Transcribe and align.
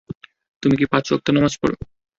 তুমি 0.63 0.75
কি 0.79 0.85
পাঁচ 0.91 1.05
ওয়াক্ত 1.09 1.27
নামাজ 1.31 1.53
পড়ো। 1.61 1.75